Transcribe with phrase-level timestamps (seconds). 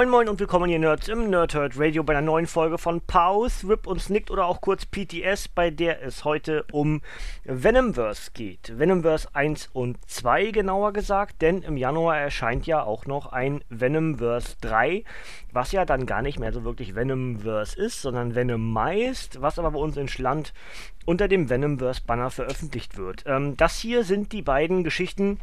[0.00, 3.68] Moin Moin und willkommen ihr Nerds im Nerdhurt Radio bei einer neuen Folge von Pause,
[3.68, 7.02] Rip und Snicked oder auch kurz PTS, bei der es heute um
[7.44, 8.78] Venomverse geht.
[8.78, 14.56] Venomverse 1 und 2 genauer gesagt, denn im Januar erscheint ja auch noch ein Venomverse
[14.62, 15.04] 3,
[15.52, 19.80] was ja dann gar nicht mehr so wirklich Venomverse ist, sondern Venomized, was aber bei
[19.80, 20.54] uns in Schland
[21.04, 23.24] unter dem Venomverse Banner veröffentlicht wird.
[23.26, 25.40] Ähm, das hier sind die beiden Geschichten,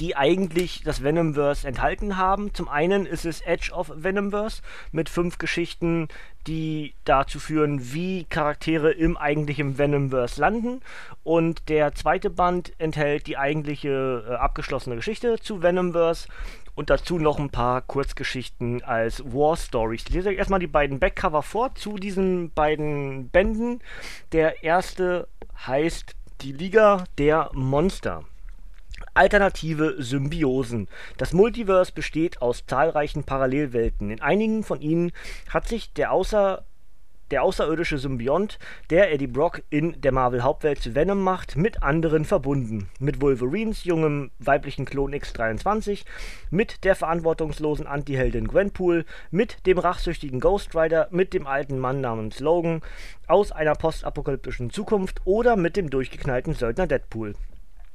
[0.00, 2.54] die eigentlich das Venomverse enthalten haben.
[2.54, 6.08] Zum einen ist es Edge of Venomverse mit fünf Geschichten,
[6.46, 10.80] die dazu führen, wie Charaktere im eigentlichen Venomverse landen.
[11.22, 16.28] Und der zweite Band enthält die eigentliche äh, abgeschlossene Geschichte zu Venomverse
[16.74, 20.04] und dazu noch ein paar Kurzgeschichten als War Stories.
[20.08, 23.80] Ich lese euch erstmal die beiden Backcover vor zu diesen beiden Bänden.
[24.32, 25.28] Der erste
[25.66, 28.24] heißt Die Liga der Monster.
[29.14, 30.88] Alternative Symbiosen.
[31.18, 34.10] Das Multiverse besteht aus zahlreichen Parallelwelten.
[34.10, 35.12] In einigen von ihnen
[35.50, 36.64] hat sich der außer
[37.32, 38.58] der außerirdische Symbiont,
[38.90, 42.90] der Eddie Brock in der Marvel-Hauptwelt zu Venom macht, mit anderen verbunden.
[43.00, 46.04] Mit Wolverines jungem weiblichen Klon X23,
[46.50, 52.38] mit der verantwortungslosen Antiheldin Gwenpool, mit dem rachsüchtigen Ghost Rider, mit dem alten Mann namens
[52.38, 52.82] Logan
[53.26, 57.34] aus einer postapokalyptischen Zukunft oder mit dem durchgeknallten Söldner Deadpool.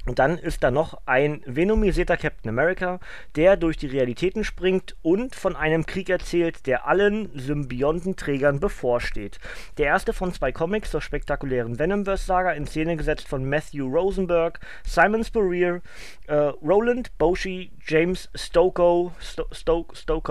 [0.08, 3.00] Und dann ist da noch ein venomisierter Captain America,
[3.36, 9.40] der durch die Realitäten springt und von einem Krieg erzählt, der allen Symbiontenträgern bevorsteht.
[9.78, 15.26] Der erste von zwei Comics zur spektakulären Venomverse-Saga, in Szene gesetzt von Matthew Rosenberg, Simon
[15.26, 15.82] Spurrier,
[16.28, 20.24] äh, Roland Boshi, James Stoko, Sto Sto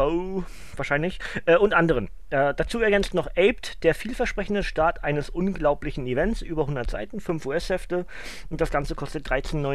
[0.76, 2.08] wahrscheinlich, äh, und anderen.
[2.30, 7.46] Äh, dazu ergänzt noch Aped, der vielversprechende Start eines unglaublichen Events, über 100 Seiten, 5
[7.46, 8.04] US-Hefte
[8.50, 9.65] und das Ganze kostet 13,99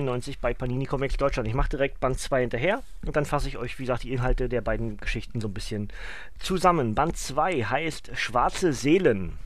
[0.42, 1.48] bei Panini Comics Deutschland.
[1.48, 4.50] Ich mache direkt Band 2 hinterher und dann fasse ich euch, wie gesagt, die Inhalte
[4.50, 5.90] der beiden Geschichten so ein bisschen
[6.40, 6.96] zusammen.
[6.96, 9.38] Band 2 heißt Schwarze Seelen.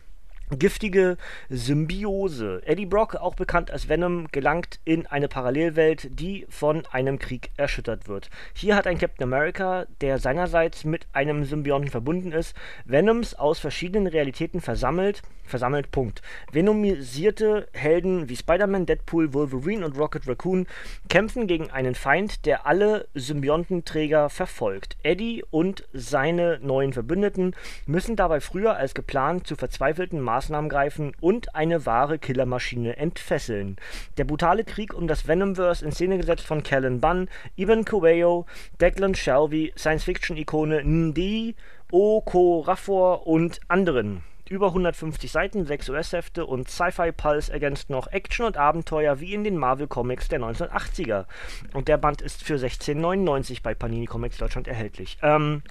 [0.52, 1.18] Giftige
[1.50, 2.62] Symbiose.
[2.66, 8.08] Eddie Brock, auch bekannt als Venom, gelangt in eine Parallelwelt, die von einem Krieg erschüttert
[8.08, 8.30] wird.
[8.54, 14.06] Hier hat ein Captain America, der seinerseits mit einem Symbionten verbunden ist, Venoms aus verschiedenen
[14.06, 15.24] Realitäten versammelt.
[15.48, 16.24] Versammelt, Punkt.
[16.52, 20.66] Venomisierte Helden wie Spider-Man, Deadpool, Wolverine und Rocket Raccoon
[21.08, 24.98] kämpfen gegen einen Feind, der alle Symbiontenträger verfolgt.
[25.04, 31.56] Eddie und seine neuen Verbündeten müssen dabei früher als geplant zu verzweifelten Maßnahmen greifen und
[31.56, 33.78] eine wahre Killermaschine entfesseln.
[34.18, 38.46] Der brutale Krieg um das Venomverse in Szene gesetzt von Callan Bunn, Ivan Coelho,
[38.82, 41.56] Declan Shelby, Science-Fiction-Ikone Ndi
[41.90, 44.24] Okorafor und anderen.
[44.50, 49.46] Über 150 Seiten, 6 US-Hefte und Sci-Fi Pulse ergänzt noch Action und Abenteuer wie in
[49.46, 51.26] den Marvel Comics der 1980er.
[51.74, 55.18] Und der Band ist für 16,99 bei Panini Comics Deutschland erhältlich.
[55.24, 55.64] Ähm,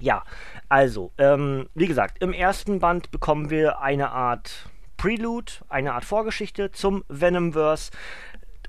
[0.00, 0.24] ja,
[0.68, 6.72] also, ähm, wie gesagt, im ersten Band bekommen wir eine Art Prelude, eine Art Vorgeschichte
[6.72, 7.90] zum Venomverse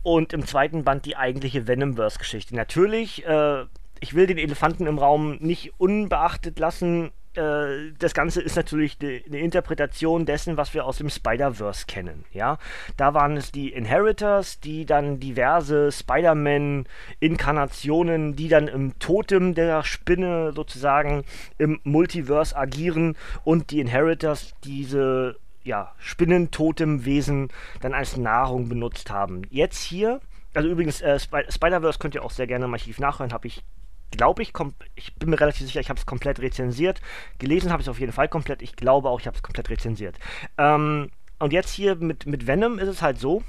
[0.04, 2.56] und im zweiten Band die eigentliche Venomverse-Geschichte.
[2.56, 3.66] Natürlich, äh,
[4.00, 9.40] ich will den Elefanten im Raum nicht unbeachtet lassen äh, das Ganze ist natürlich eine
[9.40, 12.24] Interpretation dessen, was wir aus dem Spider-Verse kennen.
[12.34, 12.58] Ja?
[12.98, 20.52] Da waren es die Inheritors, die dann diverse Spider-Man-Inkarnationen, die dann im Totem der Spinne
[20.54, 21.24] sozusagen
[21.58, 27.50] im Multiverse agieren und die Inheritors diese ja, Spinnentotemwesen
[27.82, 29.44] dann als Nahrung benutzt haben.
[29.50, 30.22] Jetzt hier,
[30.54, 33.64] also übrigens, äh, Sp Spider-Verse könnt ihr auch sehr gerne im Archiv nachhören, habe ich
[34.12, 34.54] glaube ich,
[34.96, 37.02] ich bin mir relativ sicher, ich habe es komplett rezensiert.
[37.40, 38.62] Gelesen habe ich es auf jeden Fall komplett.
[38.62, 40.18] Ich glaube auch, ich habe es komplett rezensiert.
[40.58, 41.10] Ähm,
[41.40, 43.44] und jetzt hier mit, mit Venom ist es halt so,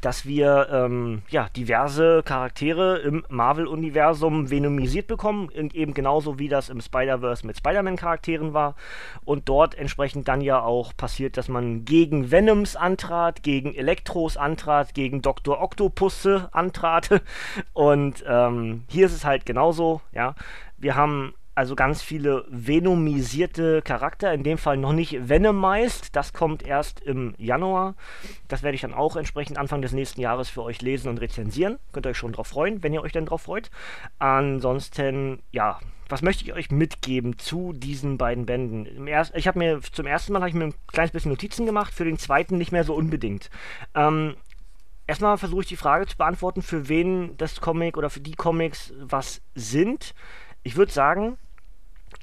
[0.00, 6.80] dass wir ähm, ja, diverse Charaktere im Marvel-Universum venomisiert bekommen, eben genauso wie das im
[6.80, 8.74] Spider-Verse mit Spider-Man-Charakteren war.
[9.24, 14.94] Und dort entsprechend dann ja auch passiert, dass man gegen Venoms antrat, gegen Elektros antrat,
[14.94, 15.60] gegen Dr.
[15.62, 17.22] Octopusse antrat.
[17.72, 20.34] Und ähm, hier ist es halt genauso, ja.
[20.78, 26.62] Wir haben also ganz viele venomisierte Charakter, in dem Fall noch nicht venomized, das kommt
[26.62, 27.94] erst im Januar.
[28.48, 31.78] Das werde ich dann auch entsprechend Anfang des nächsten Jahres für euch lesen und rezensieren.
[31.92, 33.70] Könnt ihr euch schon drauf freuen, wenn ihr euch denn drauf freut.
[34.18, 35.78] Ansonsten, ja,
[36.08, 39.06] was möchte ich euch mitgeben zu diesen beiden Bänden?
[39.34, 42.18] ich habe mir zum ersten Mal ich mir ein kleines bisschen Notizen gemacht, für den
[42.18, 43.50] zweiten nicht mehr so unbedingt.
[43.94, 44.36] Ähm,
[45.06, 48.94] erstmal versuche ich die Frage zu beantworten, für wen das Comic oder für die Comics
[48.98, 50.14] was sind
[50.62, 51.38] ich würde sagen,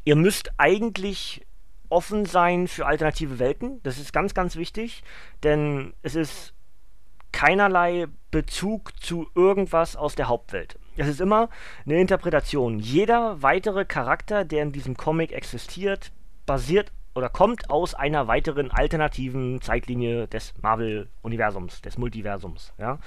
[0.04, 1.46] ihr müsst eigentlich
[1.90, 3.82] offen sein für alternative Welten.
[3.84, 5.04] Das ist ganz, ganz wichtig,
[5.44, 6.54] denn es ist
[7.32, 10.78] keinerlei Bezug zu irgendwas aus der Hauptwelt.
[10.98, 11.50] Es ist immer
[11.86, 12.80] eine Interpretation.
[12.80, 16.12] Jeder weitere Charakter, der in diesem Comic existiert,
[16.46, 22.74] basiert oder kommt aus einer weiteren alternativen Zeitlinie des Marvel-Universums, des Multiversums.
[22.78, 23.00] Ja?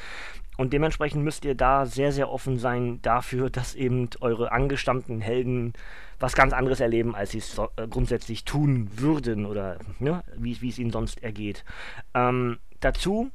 [0.57, 5.73] Und dementsprechend müsst ihr da sehr, sehr offen sein dafür, dass eben eure angestammten Helden
[6.19, 10.69] was ganz anderes erleben, als sie es so, äh, grundsätzlich tun würden oder ne, wie,
[10.69, 11.65] es ihnen sonst ergeht.
[12.15, 13.31] Ähm, dazu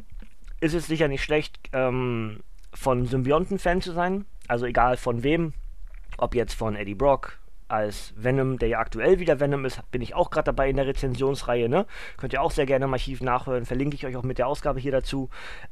[0.61, 2.39] ist es sicher nicht schlecht, ähm,
[2.73, 4.25] von Symbionten-Fan zu sein.
[4.47, 5.53] Also egal von wem,
[6.17, 10.15] ob jetzt von Eddie Brock, als Venom, der ja aktuell wieder Venom ist, bin ich
[10.15, 11.69] auch gerade dabei in der Rezensionsreihe.
[11.69, 11.85] Ne?
[12.17, 14.79] Könnt ihr auch sehr gerne im Archiv nachhören, verlinke ich euch auch mit der Ausgabe
[14.79, 15.29] hier dazu.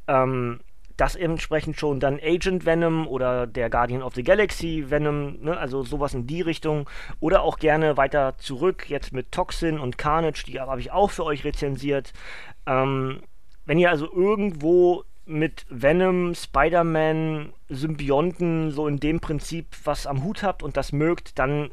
[0.07, 0.59] Ähm,
[0.97, 5.57] das entsprechend schon dann Agent Venom oder der Guardian of the Galaxy Venom, ne?
[5.57, 6.89] also sowas in die Richtung.
[7.19, 11.25] Oder auch gerne weiter zurück, jetzt mit Toxin und Carnage, die habe ich auch für
[11.25, 12.13] euch rezensiert.
[12.65, 13.21] Ähm,
[13.65, 20.43] wenn ihr also irgendwo mit Venom, Spider-Man, Symbionten, so in dem Prinzip was am Hut
[20.43, 21.71] habt und das mögt, dann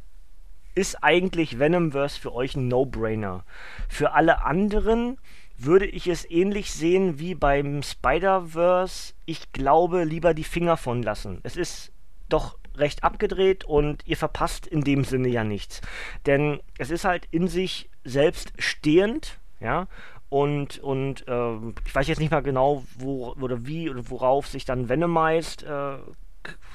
[0.74, 3.44] ist eigentlich Venomverse für euch ein No-Brainer.
[3.88, 5.18] Für alle anderen
[5.58, 9.14] würde ich es ähnlich sehen wie beim Spider-Verse.
[9.26, 11.40] Ich glaube, lieber die Finger von lassen.
[11.42, 11.92] Es ist
[12.28, 15.80] doch recht abgedreht und ihr verpasst in dem Sinne ja nichts.
[16.26, 19.86] Denn es ist halt in sich selbst stehend, ja,
[20.28, 24.64] und, und äh, ich weiß jetzt nicht mal genau, wo oder wie oder worauf sich
[24.64, 25.98] dann Venomized äh,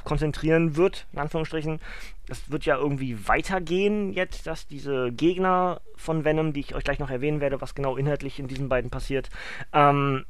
[0.03, 1.79] konzentrieren wird, in Anführungsstrichen.
[2.29, 6.99] Es wird ja irgendwie weitergehen jetzt, dass diese Gegner von Venom, die ich euch gleich
[6.99, 9.29] noch erwähnen werde, was genau inhaltlich in diesen beiden passiert.
[9.73, 10.25] Ähm,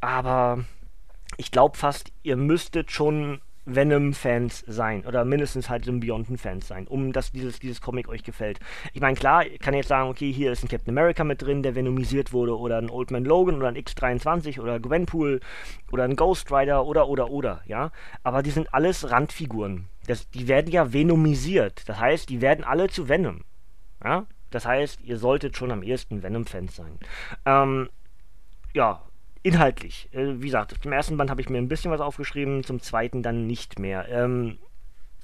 [0.00, 0.64] aber
[1.36, 7.32] ich glaube fast, ihr müsstet schon Venom-Fans sein oder mindestens halt Symbionten-Fans sein, um dass
[7.32, 8.58] dieses, dieses Comic euch gefällt.
[8.92, 11.62] Ich meine, klar, ich kann jetzt sagen, okay, hier ist ein Captain America mit drin,
[11.62, 15.40] der venomisiert wurde, oder ein Old Man Logan oder ein X23 oder Gwenpool
[15.90, 17.90] oder ein Ghost Rider oder oder oder, ja.
[18.22, 19.86] Aber die sind alles Randfiguren.
[20.06, 21.88] Das, die werden ja venomisiert.
[21.88, 23.42] Das heißt, die werden alle zu Venom.
[24.02, 24.26] Ja?
[24.50, 26.98] Das heißt, ihr solltet schon am ehesten Venom-Fans sein.
[27.46, 27.88] Ähm,
[28.74, 29.02] ja,
[29.42, 32.80] inhaltlich, äh, wie gesagt, zum ersten Band habe ich mir ein bisschen was aufgeschrieben, zum
[32.80, 34.08] zweiten dann nicht mehr.
[34.08, 34.58] Ähm,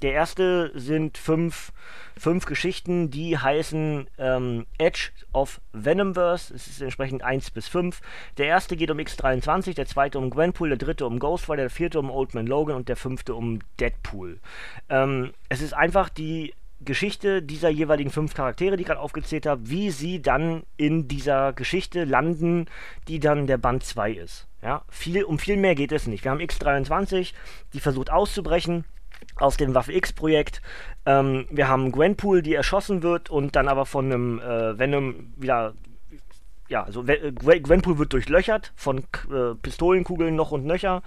[0.01, 1.73] der erste sind fünf,
[2.17, 6.53] fünf Geschichten, die heißen ähm, Edge of Venomverse.
[6.53, 7.99] Es ist entsprechend 1 bis 5.
[8.37, 11.69] Der erste geht um X23, der zweite um Gwenpool, der dritte um Ghost Rider, der
[11.69, 14.39] vierte um Old Man Logan und der fünfte um Deadpool.
[14.87, 19.69] Ähm, es ist einfach die Geschichte dieser jeweiligen fünf Charaktere, die ich gerade aufgezählt habe,
[19.69, 22.67] wie sie dann in dieser Geschichte landen,
[23.07, 24.47] die dann der Band 2 ist.
[24.61, 26.23] Ja, viel, um viel mehr geht es nicht.
[26.23, 27.33] Wir haben X23,
[27.73, 28.85] die versucht auszubrechen
[29.35, 30.61] aus dem Waffe X-Projekt.
[31.05, 35.73] Ähm, wir haben Gwenpool, die erschossen wird und dann aber von einem äh, Venom wieder
[36.69, 41.01] ja, also Gwenpool wird durchlöchert von äh, Pistolenkugeln noch und nöcher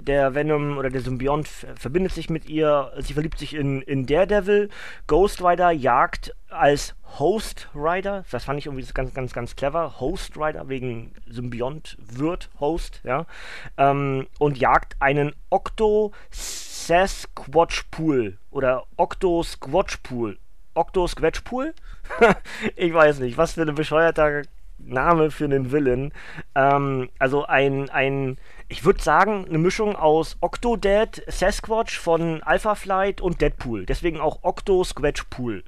[0.00, 4.70] der Venom oder der Symbiont verbindet sich mit ihr, sie verliebt sich in, in Daredevil.
[5.06, 10.00] Ghost Rider jagt als Host Rider, das fand ich irgendwie ganz, ganz, ganz clever.
[10.00, 13.26] Host Rider wegen Symbiont wird Host, ja.
[13.76, 17.84] Ähm, und jagt einen Octo Sasquatch
[18.50, 19.98] oder Octo Squatch.
[20.74, 21.42] Octo Squatch
[22.76, 24.42] ich weiß nicht, was für ein bescheuerter
[24.84, 26.12] Name für einen Villain.
[26.54, 33.20] Ähm, also ein, ein ich würde sagen, eine Mischung aus Octodad, Sasquatch von Alpha Flight
[33.20, 33.86] und Deadpool.
[33.86, 35.64] Deswegen auch Octo Squatch Pool.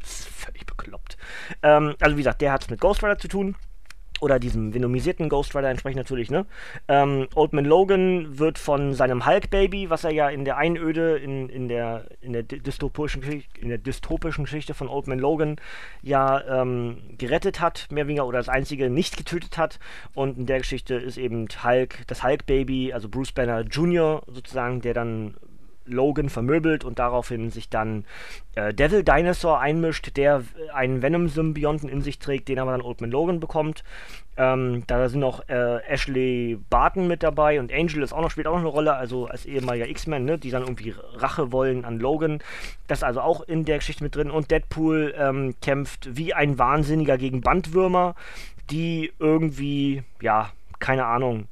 [0.00, 1.16] Das ist völlig bekloppt.
[1.62, 3.56] Ähm, also wie gesagt, der hat es mit Ghost Rider zu tun
[4.20, 6.46] oder diesem venomisierten Ghost Rider entsprechend natürlich, ne?
[6.88, 11.48] Ähm, Old Man Logan wird von seinem Hulk-Baby, was er ja in der Einöde, in,
[11.48, 13.22] in, der, in, der dystopischen,
[13.60, 15.56] in der dystopischen Geschichte von Old Man Logan
[16.02, 19.78] ja ähm, gerettet hat, mehr oder weniger, oder das einzige nicht getötet hat.
[20.14, 24.22] Und in der Geschichte ist eben Hulk, das Hulk-Baby, also Bruce Banner Jr.
[24.26, 25.34] sozusagen, der dann
[25.86, 28.04] Logan vermöbelt und daraufhin sich dann
[28.54, 33.10] äh, Devil Dinosaur einmischt, der einen Venom-Symbionten in sich trägt, den aber dann Old Man
[33.10, 33.84] Logan bekommt.
[34.38, 38.46] Ähm, da sind noch äh, Ashley Barton mit dabei und Angel ist auch noch, spielt
[38.46, 41.98] auch noch eine Rolle, also als ehemaliger X-Men, ne, die dann irgendwie Rache wollen an
[41.98, 42.40] Logan.
[42.86, 44.30] Das ist also auch in der Geschichte mit drin.
[44.30, 48.14] Und Deadpool ähm, kämpft wie ein Wahnsinniger gegen Bandwürmer,
[48.70, 51.48] die irgendwie, ja, keine Ahnung,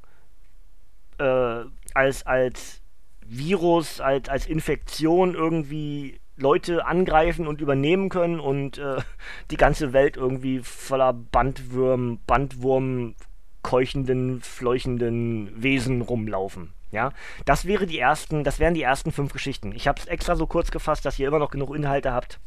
[1.17, 1.63] äh,
[1.93, 2.81] als, als
[3.25, 8.97] Virus, als, als Infektion irgendwie Leute angreifen und übernehmen können und äh,
[9.51, 13.15] die ganze Welt irgendwie voller Bandwürm, Bandwurm
[13.61, 16.73] keuchenden, fleuchenden Wesen rumlaufen.
[16.91, 17.11] Ja,
[17.45, 19.73] das wäre die ersten, das wären die ersten fünf Geschichten.
[19.73, 22.39] Ich habe es extra so kurz gefasst, dass ihr immer noch genug Inhalte habt,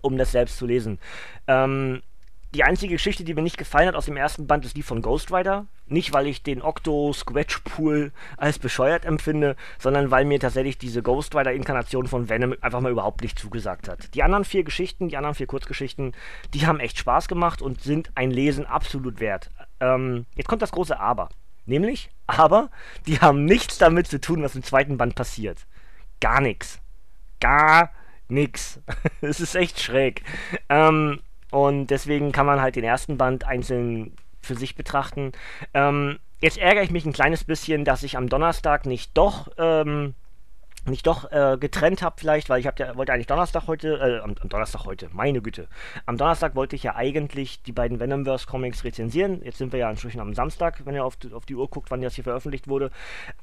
[0.00, 0.98] um das selbst zu lesen.
[1.48, 2.02] Ähm,
[2.54, 5.02] die einzige Geschichte, die mir nicht gefallen hat aus dem ersten Band, ist die von
[5.02, 5.66] Ghost Rider.
[5.86, 11.02] Nicht, weil ich den Octo Squatch Pool als bescheuert empfinde, sondern weil mir tatsächlich diese
[11.02, 14.14] Ghost Rider Inkarnation von Venom einfach mal überhaupt nicht zugesagt hat.
[14.14, 16.12] Die anderen vier Geschichten, die anderen vier Kurzgeschichten,
[16.54, 19.50] die haben echt Spaß gemacht und sind ein Lesen absolut wert.
[19.80, 21.28] Ähm, jetzt kommt das große Aber.
[21.66, 22.70] Nämlich, aber
[23.06, 25.58] die haben nichts damit zu tun, was im zweiten Band passiert.
[26.20, 26.80] Gar nichts.
[27.40, 27.90] Gar
[28.28, 28.80] nichts.
[29.20, 30.22] Es ist echt schräg.
[30.68, 31.20] Ähm,
[31.54, 35.30] und deswegen kann man halt den ersten Band einzeln für sich betrachten.
[35.72, 40.14] Ähm, jetzt ärgere ich mich ein kleines bisschen, dass ich am Donnerstag nicht doch ähm,
[40.86, 44.22] nicht doch äh, getrennt habe vielleicht, weil ich hab ja, wollte eigentlich Donnerstag heute, äh,
[44.22, 45.68] am, am, Donnerstag heute, meine Güte.
[46.06, 49.40] Am Donnerstag wollte ich ja eigentlich die beiden Venomverse Comics rezensieren.
[49.42, 52.02] Jetzt sind wir ja inzwischen am Samstag, wenn ihr auf, auf die Uhr guckt, wann
[52.02, 52.90] das hier veröffentlicht wurde.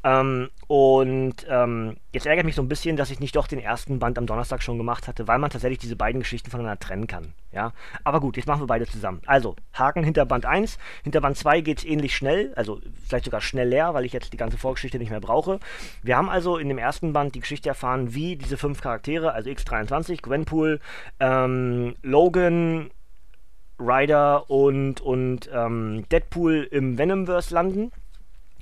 [0.04, 4.00] Ähm, und ähm, jetzt ärgert mich so ein bisschen, dass ich nicht doch den ersten
[4.00, 7.34] Band am Donnerstag schon gemacht hatte, weil man tatsächlich diese beiden Geschichten voneinander trennen kann.
[7.52, 7.74] Ja,
[8.06, 9.22] aber gut, jetzt machen wir beide zusammen.
[9.26, 10.78] Also, Haken hinter Band 1.
[11.04, 14.32] Hinter Band 2 geht es ähnlich schnell, also vielleicht sogar schnell leer, weil ich jetzt
[14.32, 15.60] die ganze Vorgeschichte nicht mehr brauche.
[16.02, 19.50] Wir haben also in dem ersten Band die Geschichte erfahren, wie diese fünf Charaktere, also
[19.50, 20.80] X23, Gwenpool,
[21.20, 22.90] ähm, Logan,
[23.80, 27.92] Ryder und, und ähm, Deadpool im Venomverse landen.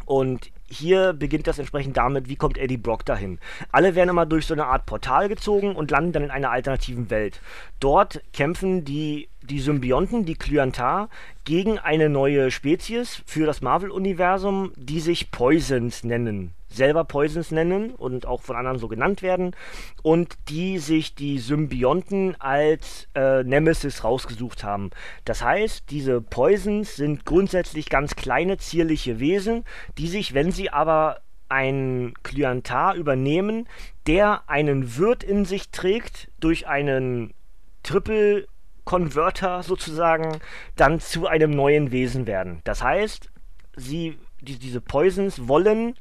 [0.09, 3.37] Und hier beginnt das entsprechend damit, wie kommt Eddie Brock dahin.
[3.71, 7.11] Alle werden immer durch so eine Art Portal gezogen und landen dann in einer alternativen
[7.11, 7.39] Welt.
[7.79, 11.10] Dort kämpfen die, die Symbionten, die Klyantar,
[11.43, 18.25] gegen eine neue Spezies für das Marvel-Universum, die sich Poisons nennen selber Poisons nennen und
[18.25, 19.55] auch von anderen so genannt werden
[20.03, 24.91] und die sich die Symbionten als äh, Nemesis rausgesucht haben.
[25.25, 29.65] Das heißt, diese Poisons sind grundsätzlich ganz kleine, zierliche Wesen,
[29.98, 33.67] die sich, wenn sie aber ein Klientar übernehmen,
[34.05, 37.34] der einen Wirt in sich trägt, durch einen
[37.81, 38.48] Triple
[38.89, 40.39] Converter sozusagen,
[40.75, 42.62] dann zu einem neuen Wesen werden.
[42.63, 43.29] Das heißt,
[43.75, 45.93] sie, die, diese Poisons wollen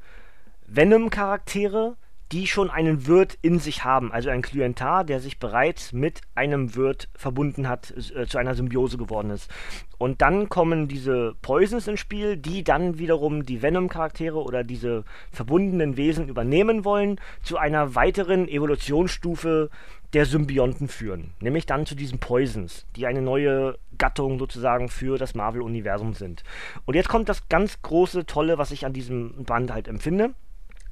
[0.65, 1.97] Venom-Charaktere,
[2.31, 6.75] die schon einen Wirt in sich haben, also ein Klientar, der sich bereits mit einem
[6.75, 9.51] Wirt verbunden hat, äh, zu einer Symbiose geworden ist.
[9.99, 15.95] Und dann kommen diese Poisons ins Spiel, die dann wiederum die Venom-Charaktere oder diese verbundenen
[15.95, 19.69] Wesen übernehmen wollen, zu einer weiteren Evolutionsstufe
[20.13, 21.33] der Symbionten führen.
[21.39, 26.43] Nämlich dann zu diesen Poisons, die eine neue Gattung sozusagen für das Marvel-Universum sind.
[26.85, 30.33] Und jetzt kommt das ganz große, tolle, was ich an diesem Band halt empfinde.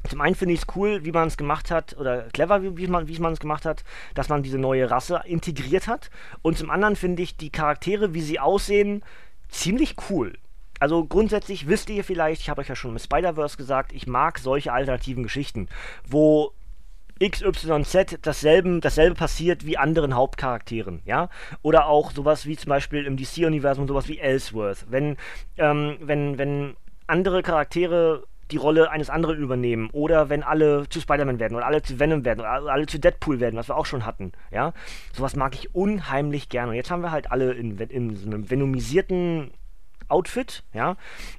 [0.07, 2.88] Zum einen finde ich es cool, wie man es gemacht hat, oder clever, wie, wie
[2.88, 3.83] man es gemacht hat,
[4.13, 6.09] dass man diese neue Rasse integriert hat.
[6.41, 9.03] Und zum anderen finde ich die Charaktere, wie sie aussehen,
[9.50, 10.38] ziemlich cool.
[10.79, 14.38] Also grundsätzlich wisst ihr vielleicht, ich habe euch ja schon mit Spider-Verse gesagt, ich mag
[14.38, 15.67] solche alternativen Geschichten,
[16.07, 16.53] wo
[17.19, 21.29] XYZ dasselbe, dasselbe passiert wie anderen Hauptcharakteren, ja?
[21.62, 24.86] Oder auch sowas wie zum Beispiel im DC-Universum sowas wie Ellsworth.
[24.89, 25.17] Wenn,
[25.57, 26.75] ähm, wenn, wenn
[27.07, 31.81] andere Charaktere die Rolle eines anderen übernehmen oder wenn alle zu Spider-Man werden oder alle
[31.81, 34.74] zu Venom werden oder alle zu Deadpool werden, was wir auch schon hatten, ja.
[35.13, 36.69] Sowas mag ich unheimlich gerne.
[36.69, 39.51] Und jetzt haben wir halt alle in, in so einem venomisierten
[40.09, 40.95] Outfit, ja,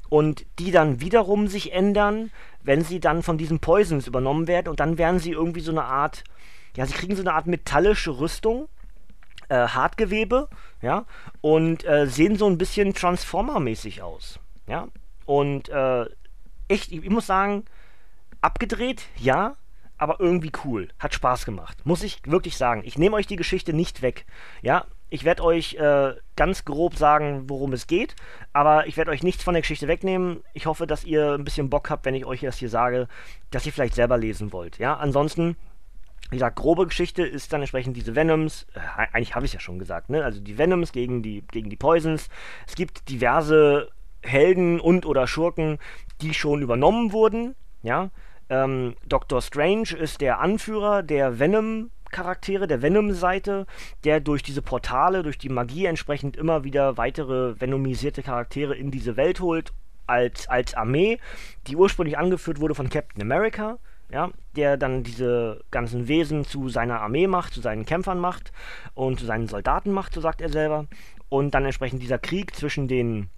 [0.09, 2.31] und die dann wiederum sich ändern,
[2.63, 5.85] wenn sie dann von diesen Poisons übernommen werden und dann werden sie irgendwie so eine
[5.85, 6.25] Art,
[6.77, 8.69] ja, sie kriegen so eine Art metallische Rüstung,
[9.49, 10.49] äh, Hartgewebe,
[10.83, 11.07] ja,
[11.41, 14.89] und äh, sehen so ein bisschen Transformer-mäßig aus, ja,
[15.25, 16.07] und äh,
[16.69, 17.65] echt, ich, ich muss sagen,
[18.41, 19.57] abgedreht, ja,
[19.99, 20.89] aber irgendwie cool.
[20.99, 21.85] Hat Spaß gemacht.
[21.85, 22.83] Muss ich wirklich sagen.
[22.85, 24.27] Ich nehme euch die Geschichte nicht weg.
[24.63, 28.15] Ja, ich werde euch äh, ganz grob sagen, worum es geht,
[28.53, 30.43] aber ich werde euch nichts von der Geschichte wegnehmen.
[30.55, 33.09] Ich hoffe, dass ihr ein bisschen Bock habt, wenn ich euch das hier sage,
[33.51, 34.79] dass ihr vielleicht selber lesen wollt.
[34.79, 35.57] Ja, ansonsten,
[36.31, 38.67] wie gesagt, grobe Geschichte ist dann entsprechend diese Venoms.
[38.75, 38.81] Äh,
[39.13, 40.25] eigentlich habe ich es ja schon gesagt, ne?
[40.25, 42.29] Also die Venoms gegen die, gegen die Poisons.
[42.67, 43.89] Es gibt diverse
[44.23, 45.79] Helden und oder Schurken,
[46.21, 48.11] die schon übernommen wurden, ja,
[48.51, 53.67] Ähm, Doctor Strange ist der Anführer der Venom Charaktere der Venom-Seite,
[54.05, 59.17] der durch diese Portale, durch die Magie entsprechend immer wieder weitere venomisierte Charaktere in diese
[59.17, 59.73] Welt holt,
[60.07, 61.19] als, als Armee,
[61.67, 63.79] die ursprünglich angeführt wurde von Captain America,
[64.11, 68.53] ja, der dann diese ganzen Wesen zu seiner Armee macht, zu seinen Kämpfern macht
[68.95, 70.87] und zu seinen Soldaten macht, so sagt er selber.
[71.29, 73.29] Und dann entsprechend dieser Krieg zwischen den,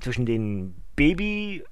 [0.00, 1.62] zwischen den Baby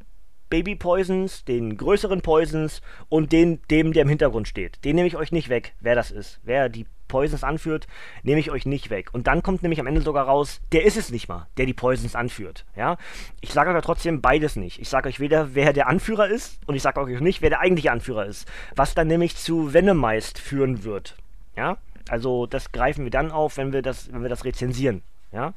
[0.50, 4.84] Baby Poisons, den größeren Poisons und den, dem, der im Hintergrund steht.
[4.84, 6.40] Den nehme ich euch nicht weg, wer das ist.
[6.42, 7.86] Wer die Poisons anführt,
[8.22, 9.10] nehme ich euch nicht weg.
[9.12, 11.74] Und dann kommt nämlich am Ende sogar raus, der ist es nicht mal, der die
[11.74, 12.64] Poisons anführt.
[12.76, 12.96] Ja?
[13.40, 14.80] Ich sage aber trotzdem beides nicht.
[14.80, 17.60] Ich sage euch weder, wer der Anführer ist und ich sage euch nicht, wer der
[17.60, 18.48] eigentliche Anführer ist.
[18.76, 21.16] Was dann nämlich zu Venomized führen wird.
[21.56, 21.78] Ja?
[22.08, 25.02] Also das greifen wir dann auf, wenn wir das, wenn wir das rezensieren.
[25.32, 25.52] Ja?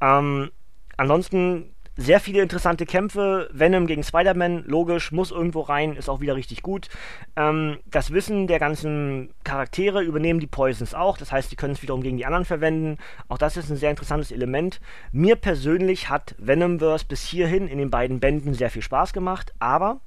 [0.00, 0.50] Ähm,
[0.96, 3.50] ansonsten sehr viele interessante Kämpfe.
[3.52, 6.88] Venom gegen Spider-Man, logisch, muss irgendwo rein, ist auch wieder richtig gut.
[7.34, 11.18] Ähm, das Wissen der ganzen Charaktere übernehmen die Poisons auch.
[11.18, 12.98] Das heißt, sie können es wiederum gegen die anderen verwenden.
[13.26, 14.80] Auch das ist ein sehr interessantes Element.
[15.10, 20.00] Mir persönlich hat Venomverse bis hierhin in den beiden Bänden sehr viel Spaß gemacht, aber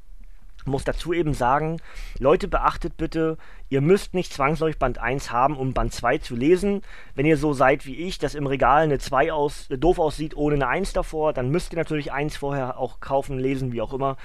[0.66, 1.78] muss dazu eben sagen,
[2.20, 3.38] Leute, beachtet bitte,
[3.70, 6.82] ihr müsst nicht zwangsläufig Band 1 haben, um Band 2 zu lesen.
[7.16, 10.36] Wenn ihr so seid wie ich, dass im Regal eine 2 aus, äh, doof aussieht
[10.36, 13.94] ohne eine 1 davor, dann müsst ihr natürlich 1 vorher auch kaufen, lesen, wie auch
[13.94, 14.18] immer.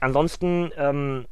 [0.00, 1.26] Ansonsten, ähm,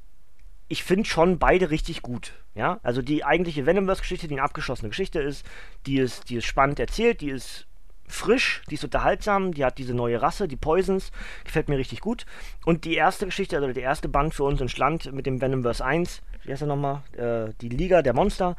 [0.69, 2.33] ich finde schon beide richtig gut.
[2.55, 5.47] Ja, also die eigentliche Venomverse-Geschichte, die eine abgeschlossene Geschichte ist,
[5.87, 7.67] die ist, die ist spannend erzählt, die ist
[8.11, 11.11] frisch, die ist unterhaltsam, die hat diese neue Rasse, die Poisons,
[11.45, 12.26] gefällt mir richtig gut.
[12.64, 16.23] Und die erste Geschichte, also der erste Band für uns entstand mit dem Venomverse 1,
[16.45, 18.57] wie heißt er nochmal, äh, die Liga der Monster,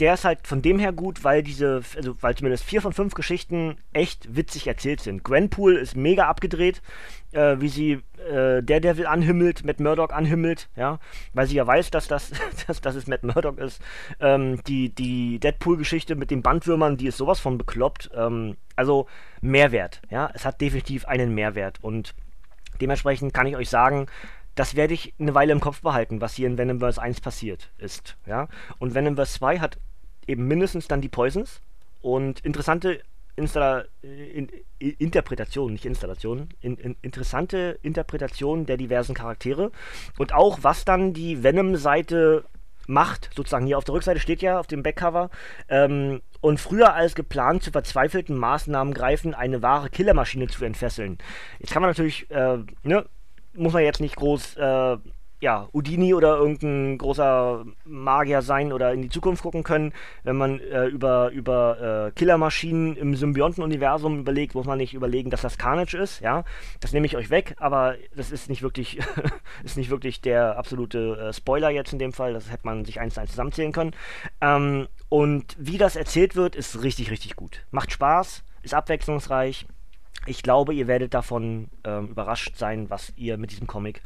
[0.00, 3.14] der ist halt von dem her gut, weil diese, also weil zumindest vier von fünf
[3.14, 5.22] Geschichten echt witzig erzählt sind.
[5.22, 6.82] Gwenpool ist mega abgedreht,
[7.32, 7.92] äh, wie sie
[8.30, 10.98] äh, Daredevil anhimmelt, Matt Murdock anhimmelt, ja,
[11.34, 12.32] weil sie ja weiß, dass das,
[12.66, 13.80] dass, dass es Matt Murdock ist.
[14.20, 18.10] Ähm, die die Deadpool-Geschichte mit den Bandwürmern, die ist sowas von bekloppt.
[18.14, 19.06] Ähm, also
[19.40, 22.14] Mehrwert, ja, es hat definitiv einen Mehrwert und
[22.80, 24.06] dementsprechend kann ich euch sagen,
[24.54, 28.16] das werde ich eine Weile im Kopf behalten, was hier in Venomverse 1 passiert ist.
[28.26, 28.48] Ja?
[28.78, 29.78] Und Venomverse 2 hat
[30.26, 31.60] eben mindestens dann die Poisons
[32.00, 33.00] und interessante
[33.34, 39.72] Installa in, in, Interpretationen, nicht Installationen, in, interessante Interpretationen der diversen Charaktere
[40.18, 42.44] und auch was dann die Venom-Seite
[42.86, 45.30] macht, sozusagen hier auf der Rückseite steht ja auf dem Backcover,
[45.68, 51.18] ähm, und früher als geplant zu verzweifelten Maßnahmen greifen, eine wahre Killermaschine zu entfesseln.
[51.60, 53.06] Jetzt kann man natürlich, äh, ne,
[53.54, 54.96] muss man jetzt nicht groß, äh,
[55.42, 59.92] ja, Udini oder irgendein großer Magier sein oder in die Zukunft gucken können.
[60.22, 65.42] Wenn man äh, über, über äh, Killermaschinen im Symbionten-Universum überlegt, muss man nicht überlegen, dass
[65.42, 66.44] das Carnage ist, ja.
[66.78, 69.00] Das nehme ich euch weg, aber das ist nicht wirklich,
[69.64, 72.34] ist nicht wirklich der absolute äh, Spoiler jetzt in dem Fall.
[72.34, 73.96] Das hätte man sich eins zu eins zusammenzählen können.
[74.40, 77.66] Ähm, und wie das erzählt wird, ist richtig, richtig gut.
[77.72, 79.66] Macht Spaß, ist abwechslungsreich
[80.26, 84.02] ich glaube, ihr werdet davon ähm, überrascht sein, was ihr mit diesem Comic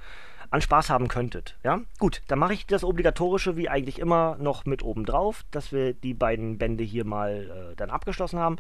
[0.51, 1.57] an Spaß haben könntet.
[1.65, 5.73] Ja, gut, dann mache ich das Obligatorische wie eigentlich immer noch mit oben drauf, dass
[5.73, 8.57] wir die beiden Bände hier mal äh, dann abgeschlossen haben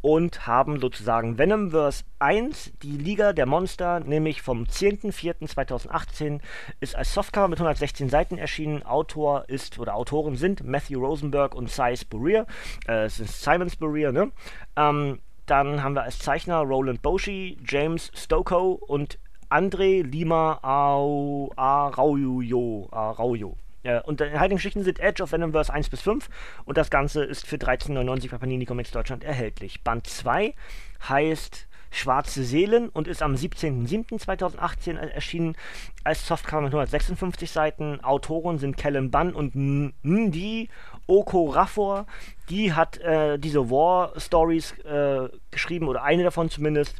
[0.00, 6.40] und haben sozusagen Venomverse 1, die Liga der Monster, nämlich vom 10.04.2018,
[6.80, 8.82] ist als Softcover mit 116 Seiten erschienen.
[8.84, 12.46] Autor ist oder Autoren sind Matthew Rosenberg und Cy Spurrier.
[12.86, 14.30] Äh, es ist Simon Spurrier, ne?
[14.76, 15.18] Ähm,
[15.50, 19.18] dann haben wir als Zeichner Roland Boshi, James Stoko und
[19.50, 20.58] André Lima
[21.56, 22.88] Araujo.
[22.90, 23.56] Araujo.
[23.82, 26.28] Äh, und die heutigen Geschichten sind Edge of Venomverse 1 bis 5
[26.64, 29.82] und das Ganze ist für 13,99 bei Panini Comics Deutschland erhältlich.
[29.82, 30.54] Band 2
[31.08, 35.56] heißt Schwarze Seelen und ist am 17.07.2018 erschienen
[36.04, 38.02] als Softcover mit 156 Seiten.
[38.04, 40.68] Autoren sind Kellen Bunn und Ndi
[41.06, 42.06] Okorafor.
[42.50, 46.96] Die hat äh, diese War Stories äh, geschrieben oder eine davon zumindest,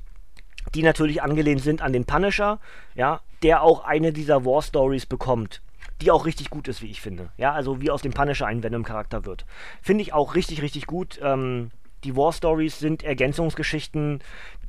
[0.75, 2.59] die natürlich angelehnt sind an den Punisher,
[2.95, 5.63] ja, der auch eine dieser War Stories bekommt
[6.01, 7.31] die auch richtig gut ist, wie ich finde.
[7.37, 9.45] Ja, also wie aus dem Punisher ein Venom-Charakter wird.
[9.83, 11.19] Finde ich auch richtig, richtig gut.
[11.23, 11.71] Ähm,
[12.05, 14.21] die War Stories sind Ergänzungsgeschichten,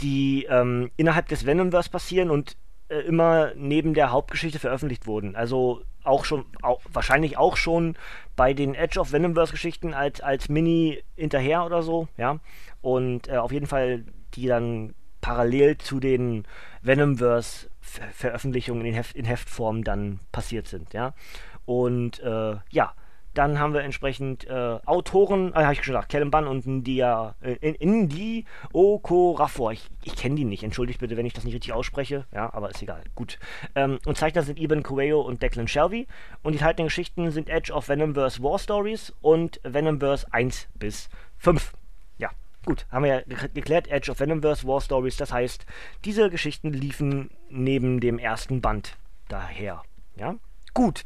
[0.02, 2.58] die ähm, innerhalb des Venomverse passieren und
[2.90, 5.36] äh, immer neben der Hauptgeschichte veröffentlicht wurden.
[5.36, 7.96] Also auch schon, auch, wahrscheinlich auch schon
[8.36, 12.40] bei den Edge of Venomverse Geschichten als, als Mini hinterher oder so, ja.
[12.82, 16.46] Und äh, auf jeden Fall die dann parallel zu den
[16.82, 21.14] Venomverse Veröffentlichungen in, Heft, in Heftform dann passiert sind, ja.
[21.66, 22.94] Und äh, ja,
[23.34, 27.36] Dann haben wir entsprechend äh, Autoren, äh, habe ich schon gesagt, Kellen Bunn und Ndia,
[27.42, 29.72] äh, Indi Okorafor.
[29.72, 32.26] Ich, ich kenne die nicht, entschuldigt bitte, wenn ich das nicht richtig ausspreche.
[32.34, 33.04] Ja, aber ist egal.
[33.16, 33.40] Gut.
[33.76, 36.08] Ähm, und Zeichner sind Ivan Coelho und Declan Shelby.
[36.42, 41.74] Und die haltenden Geschichten sind Edge of Venomverse War Stories und Venomverse 1 bis 5.
[42.18, 42.30] Ja,
[42.66, 43.88] gut, haben wir ja geklärt.
[43.90, 45.66] Edge of Venomverse War Stories, das heißt,
[46.06, 49.84] diese Geschichten liefen neben dem ersten Band daher.
[50.16, 50.36] Ja,
[50.74, 51.06] gut.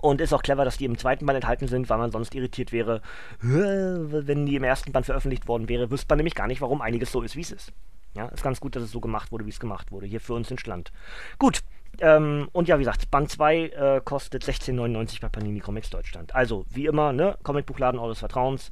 [0.00, 2.72] Und ist auch clever, dass die im zweiten Band enthalten sind, weil man sonst irritiert
[2.72, 3.02] wäre,
[3.40, 7.12] wenn die im ersten Band veröffentlicht worden wäre, wüsste man nämlich gar nicht, warum einiges
[7.12, 7.72] so ist, wie es ist.
[8.14, 10.06] Ja, ist ganz gut, dass es so gemacht wurde, wie es gemacht wurde.
[10.06, 10.90] Hier für uns in Schland.
[11.38, 11.60] Gut.
[12.00, 16.34] Ähm, und ja, wie gesagt, Band 2 äh, kostet 16,99 bei Panini Comics Deutschland.
[16.34, 18.70] Also, wie immer, ne, Comicbuchladen eures Vertrauens,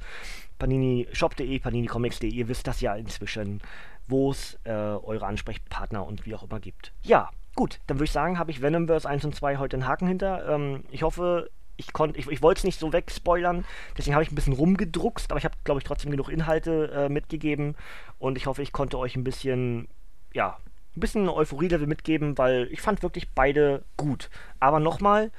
[0.57, 3.61] paninishop.de, paninicomics.de, ihr wisst das ja inzwischen,
[4.07, 6.93] wo es äh, eure Ansprechpartner und wie auch immer gibt.
[7.03, 10.07] Ja, Gut, dann würde ich sagen, habe ich Venomverse 1 und 2 heute einen Haken
[10.07, 10.47] hinter.
[10.47, 13.65] Ähm, ich hoffe, ich konnte, ich, ich wollte es nicht so wegspoilern,
[13.97, 17.09] deswegen habe ich ein bisschen rumgedruckst, aber ich habe, glaube ich, trotzdem genug Inhalte äh,
[17.09, 17.75] mitgegeben
[18.17, 19.89] und ich hoffe, ich konnte euch ein bisschen,
[20.33, 20.57] ja,
[20.95, 24.29] ein bisschen Euphorie-Level mitgeben, weil ich fand wirklich beide gut.
[24.61, 25.29] Aber nochmal,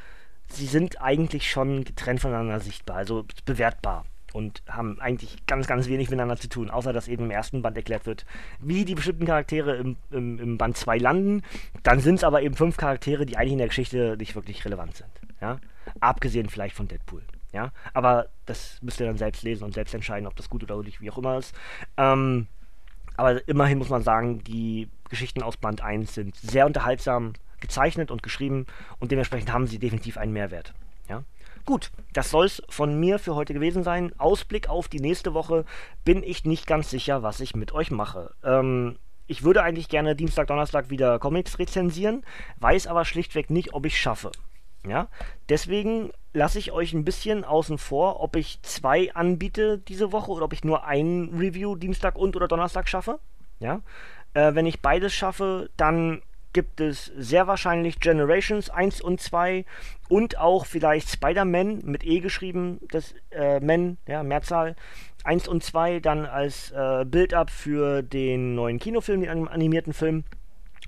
[0.47, 6.11] sie sind eigentlich schon getrennt voneinander sichtbar, also bewertbar und haben eigentlich ganz, ganz wenig
[6.11, 8.25] miteinander zu tun, außer dass eben im ersten Band erklärt wird,
[8.61, 11.43] wie die bestimmten Charaktere im, im, im Band 2 landen.
[11.83, 14.97] Dann sind es aber eben fünf Charaktere, die eigentlich in der Geschichte nicht wirklich relevant
[14.97, 15.11] sind.
[15.41, 15.59] Ja?
[16.01, 17.23] Abgesehen vielleicht von Deadpool.
[17.53, 17.73] Ja?
[17.95, 21.01] Aber das müsst ihr dann selbst lesen und selbst entscheiden, ob das gut oder nicht,
[21.01, 21.55] wie auch immer ist.
[21.97, 22.47] Ähm,
[23.17, 28.23] aber immerhin muss man sagen, die Geschichten aus Band 1 sind sehr unterhaltsam gezeichnet und
[28.23, 28.67] geschrieben
[28.99, 30.73] und dementsprechend haben sie definitiv einen Mehrwert.
[31.09, 31.25] Ja?
[31.65, 34.13] Gut, das soll es von mir für heute gewesen sein.
[34.19, 35.65] Ausblick auf die nächste Woche
[36.05, 38.35] bin ich nicht ganz sicher, was ich mit euch mache.
[38.43, 38.97] Ähm,
[39.27, 42.25] ich würde eigentlich gerne Dienstag, Donnerstag wieder Comics rezensieren,
[42.59, 44.33] weiß aber schlichtweg nicht, ob ich schaffe.
[44.87, 45.09] Ja,
[45.49, 50.47] deswegen lasse ich euch ein bisschen außen vor, ob ich zwei anbiete diese Woche oder
[50.47, 53.21] ob ich nur ein Review Dienstag und oder Donnerstag schaffe.
[53.59, 53.83] Ja,
[54.33, 59.65] äh, wenn ich beides schaffe, dann gibt es sehr wahrscheinlich Generations 1 und 2
[60.09, 64.77] und auch vielleicht Spider-Man mit E geschrieben, das äh, Men, ja, Mehrzahl
[65.25, 70.25] 1 und 2 dann als äh, Build-up für den neuen Kinofilm, den animierten Film.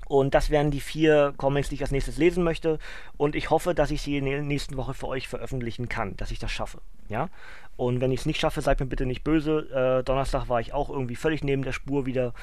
[0.07, 2.77] Und das wären die vier Comics, die ich als nächstes lesen möchte.
[3.17, 6.31] Und ich hoffe, dass ich sie in der nächsten Woche für euch veröffentlichen kann, dass
[6.31, 6.81] ich das schaffe.
[7.07, 7.29] Ja?
[7.77, 9.69] Und wenn ich es nicht schaffe, seid mir bitte nicht böse.
[9.71, 12.33] Äh, Donnerstag war ich auch irgendwie völlig neben der Spur wieder.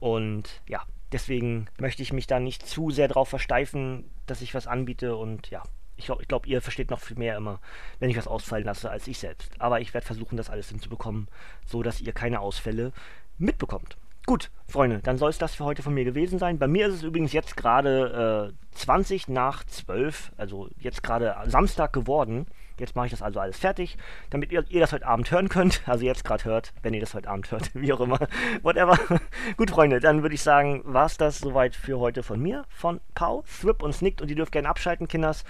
[0.00, 0.82] Und ja,
[1.12, 5.50] Deswegen möchte ich mich da nicht zu sehr drauf versteifen, dass ich was anbiete und
[5.50, 5.62] ja,
[5.96, 7.60] ich glaube, glaub, ihr versteht noch viel mehr immer,
[8.00, 9.52] wenn ich was ausfallen lasse, als ich selbst.
[9.58, 11.28] Aber ich werde versuchen, das alles hinzubekommen,
[11.66, 12.92] so dass ihr keine Ausfälle
[13.38, 13.96] mitbekommt.
[14.24, 16.58] Gut, Freunde, dann soll es das für heute von mir gewesen sein.
[16.58, 21.92] Bei mir ist es übrigens jetzt gerade äh, 20 nach 12, also jetzt gerade Samstag
[21.92, 22.46] geworden.
[22.78, 23.96] Jetzt mache ich das also alles fertig,
[24.30, 25.82] damit ihr, ihr das heute Abend hören könnt.
[25.86, 28.18] Also jetzt gerade hört, wenn ihr das heute Abend hört, wie auch immer.
[28.62, 28.98] Whatever.
[29.56, 33.00] Gut, Freunde, dann würde ich sagen, war es das soweit für heute von mir, von
[33.14, 34.22] Pau, Thrip und Snickt.
[34.22, 35.44] Und ihr dürft gerne abschalten, Kinders.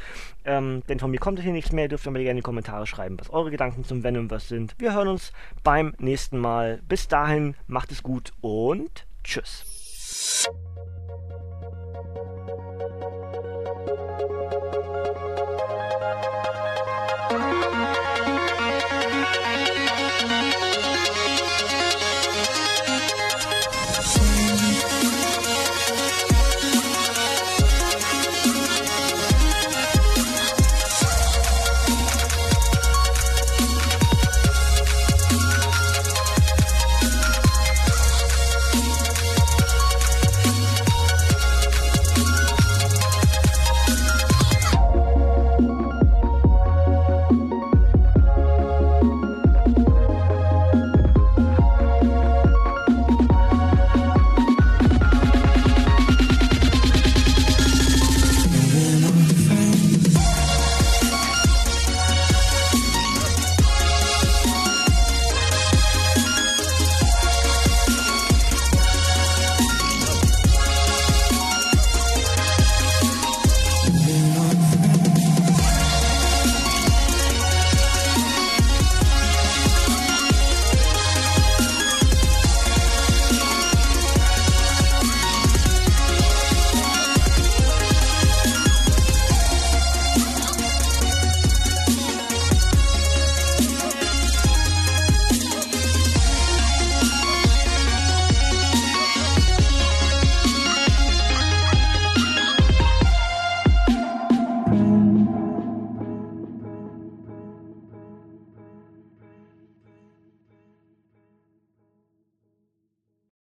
[0.45, 1.85] Ähm, denn von mir kommt hier nichts mehr.
[1.85, 4.75] Ihr dürft mir gerne in die Kommentare schreiben, was eure Gedanken zum Venom was sind.
[4.79, 5.33] Wir hören uns
[5.63, 6.81] beim nächsten Mal.
[6.89, 9.65] Bis dahin, macht es gut und tschüss.